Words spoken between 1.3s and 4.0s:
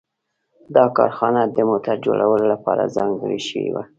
د موټر جوړولو لپاره ځانګړې شوې وه